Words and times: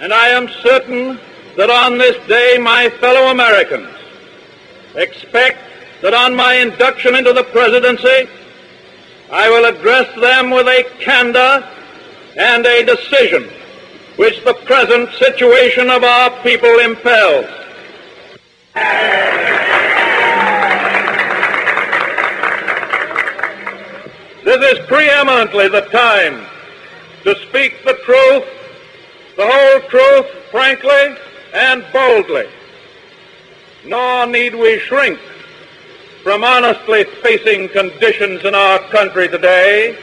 And 0.00 0.12
I 0.12 0.28
am 0.28 0.48
certain 0.62 1.18
that 1.56 1.70
on 1.70 1.98
this 1.98 2.16
day 2.26 2.58
my 2.58 2.88
fellow 2.88 3.30
Americans 3.30 3.94
expect 4.94 5.58
that 6.02 6.14
on 6.14 6.34
my 6.34 6.54
induction 6.54 7.14
into 7.14 7.32
the 7.32 7.44
presidency, 7.44 8.28
I 9.30 9.48
will 9.48 9.64
address 9.64 10.14
them 10.20 10.50
with 10.50 10.66
a 10.66 10.84
candor 10.98 11.68
and 12.36 12.66
a 12.66 12.84
decision 12.84 13.48
which 14.16 14.44
the 14.44 14.54
present 14.54 15.10
situation 15.12 15.88
of 15.88 16.04
our 16.04 16.30
people 16.42 16.78
impels. 16.80 17.46
This 24.44 24.78
is 24.78 24.86
preeminently 24.86 25.68
the 25.68 25.82
time 25.92 26.44
to 27.22 27.34
speak 27.46 27.84
the 27.84 27.94
truth, 28.04 28.44
the 29.36 29.46
whole 29.46 29.80
truth, 29.88 30.26
frankly 30.50 31.16
and 31.54 31.84
boldly. 31.92 32.48
Nor 33.84 34.26
need 34.26 34.54
we 34.54 34.78
shrink 34.80 35.18
from 36.22 36.44
honestly 36.44 37.04
facing 37.22 37.68
conditions 37.68 38.44
in 38.44 38.54
our 38.54 38.78
country 38.90 39.28
today. 39.28 39.98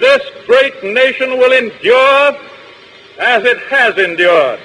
This 0.00 0.22
great 0.46 0.82
nation 0.82 1.38
will 1.38 1.52
endure 1.52 2.36
as 3.18 3.44
it 3.44 3.58
has 3.68 3.98
endured, 3.98 4.58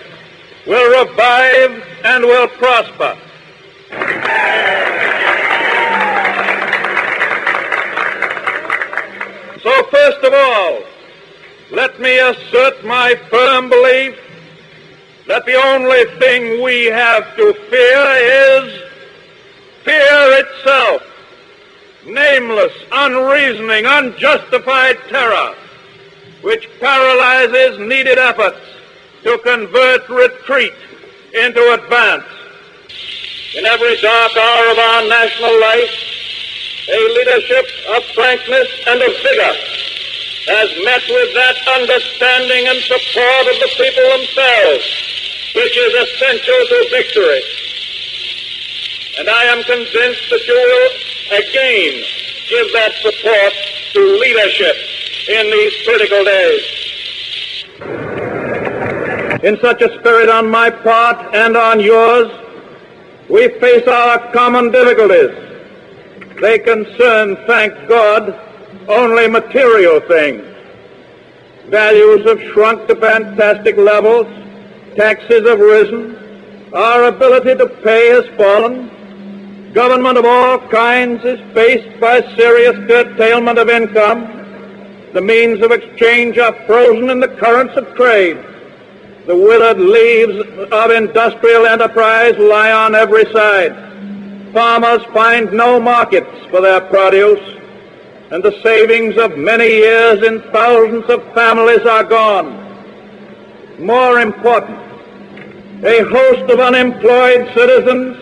will 0.66 1.06
revive 1.06 1.84
and 2.04 2.24
will 2.24 2.48
prosper. 2.48 3.18
So 9.62 9.84
first 9.92 10.24
of 10.24 10.34
all, 10.34 10.87
let 11.98 12.04
me 12.04 12.20
assert 12.20 12.86
my 12.86 13.16
firm 13.32 13.70
belief 13.70 14.16
that 15.26 15.46
the 15.48 15.56
only 15.56 16.06
thing 16.20 16.62
we 16.62 16.86
have 16.86 17.36
to 17.36 17.54
fear 17.72 18.06
is 18.62 18.82
fear 19.84 20.46
itself. 20.46 21.02
Nameless, 22.06 22.74
unreasoning, 22.92 23.86
unjustified 23.88 24.98
terror, 25.10 25.56
which 26.44 26.70
paralyzes 26.80 27.80
needed 27.80 28.20
efforts 28.20 28.60
to 29.24 29.40
convert 29.40 30.08
retreat 30.08 30.74
into 31.34 31.74
advance. 31.74 32.26
In 33.56 33.66
every 33.66 34.00
dark 34.02 34.38
hour 34.38 34.72
of 34.72 34.78
our 34.78 35.10
national 35.10 35.62
life, 35.62 36.04
a 36.90 37.14
leadership 37.16 37.66
of 37.96 38.04
frankness 38.14 38.68
and 38.88 39.02
of 39.02 39.14
vigor 39.24 39.77
has 40.48 40.70
met 40.84 41.04
with 41.12 41.30
that 41.36 41.58
understanding 41.76 42.68
and 42.72 42.80
support 42.88 43.44
of 43.52 43.58
the 43.60 43.72
people 43.76 44.08
themselves, 44.16 44.86
which 45.56 45.76
is 45.76 45.92
essential 46.08 46.62
to 46.72 46.78
victory. 46.92 47.42
And 49.20 49.30
I 49.30 49.44
am 49.52 49.64
convinced 49.64 50.30
that 50.30 50.44
you 50.48 50.56
will 50.56 50.90
again 51.36 52.04
give 52.48 52.68
that 52.74 52.94
support 53.04 53.54
to 53.94 54.00
leadership 54.24 54.76
in 55.30 55.52
these 55.52 55.74
critical 55.84 56.24
days. 56.24 56.64
In 59.44 59.60
such 59.60 59.82
a 59.82 60.00
spirit 60.00 60.30
on 60.30 60.50
my 60.50 60.70
part 60.70 61.36
and 61.36 61.58
on 61.58 61.80
yours, 61.80 62.32
we 63.30 63.50
face 63.60 63.88
our 63.88 64.32
common 64.32 64.72
difficulties. 64.72 65.36
They 66.42 66.60
concern, 66.60 67.36
thank 67.48 67.74
God, 67.90 68.47
only 68.88 69.28
material 69.28 70.00
things. 70.02 70.44
Values 71.68 72.26
have 72.26 72.42
shrunk 72.54 72.88
to 72.88 72.96
fantastic 72.96 73.78
levels. 73.78 74.28
Taxes 74.96 75.48
have 75.48 75.60
risen. 75.60 76.16
Our 76.74 77.06
ability 77.06 77.56
to 77.56 77.68
pay 77.68 78.10
has 78.10 78.26
fallen. 78.38 79.74
Government 79.74 80.18
of 80.18 80.26
all 80.26 80.60
kinds 80.70 81.24
is 81.26 81.40
faced 81.54 82.00
by 82.00 82.22
serious 82.36 82.76
curtailment 82.88 83.60
of 83.60 83.70
income. 83.70 84.26
The 85.14 85.22
means 85.22 85.62
of 85.62 85.72
exchange 85.72 86.38
are 86.38 86.54
frozen 86.66 87.10
in 87.10 87.20
the 87.20 87.28
currents 87.28 87.76
of 87.76 87.94
trade. 87.96 88.38
The 89.26 89.36
withered 89.36 89.80
leaves 89.80 90.70
of 90.72 90.92
industrial 90.92 91.66
enterprise 91.66 92.38
lie 92.38 92.72
on 92.72 92.96
every 92.96 93.26
side. 93.34 93.76
Farmers 94.54 95.04
find 95.14 95.52
no 95.52 95.80
markets 95.82 96.32
for 96.50 96.62
their 96.62 96.80
produce, 96.80 97.57
and 98.32 98.44
the 98.44 98.60
savings 98.62 99.18
of 99.18 99.38
many 99.38 99.68
years 99.68 100.22
in 100.24 100.42
thousands 100.52 101.10
of 101.10 101.24
families 101.34 101.86
are 101.86 102.04
gone. 102.04 102.66
More 103.80 104.20
important, 104.20 104.78
a 105.84 106.04
host 106.04 106.52
of 106.52 106.60
unemployed 106.60 107.54
citizens 107.54 108.18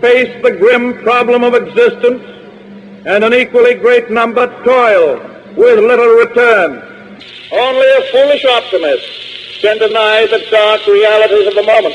face 0.00 0.42
the 0.42 0.50
grim 0.50 1.00
problem 1.02 1.44
of 1.44 1.54
existence, 1.54 2.22
and 3.06 3.22
an 3.22 3.32
equally 3.32 3.74
great 3.74 4.10
number 4.10 4.46
toil 4.64 5.18
with 5.56 5.78
little 5.78 6.14
return. 6.16 6.82
Only 7.52 7.86
a 7.86 8.02
foolish 8.10 8.44
optimist 8.44 9.06
can 9.60 9.78
deny 9.78 10.26
the 10.26 10.44
dark 10.50 10.84
realities 10.86 11.46
of 11.46 11.54
the 11.54 11.62
moment. 11.62 11.94